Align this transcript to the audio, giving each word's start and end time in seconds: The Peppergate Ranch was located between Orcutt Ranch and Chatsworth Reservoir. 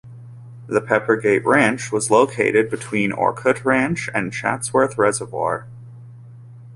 The 0.65 0.81
Peppergate 0.81 1.45
Ranch 1.45 1.91
was 1.91 2.09
located 2.09 2.71
between 2.71 3.11
Orcutt 3.11 3.63
Ranch 3.63 4.09
and 4.15 4.33
Chatsworth 4.33 4.97
Reservoir. 4.97 5.67